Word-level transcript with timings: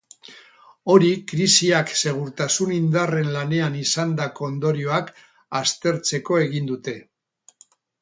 Hori 0.93 1.09
krisiak 1.31 1.91
segurtasun 1.99 2.73
indarren 2.79 3.31
lanean 3.37 3.79
izandako 3.83 4.49
ondorioak 4.51 5.15
aztertzeko 5.63 6.45
egin 6.49 6.71
dute. 6.75 7.01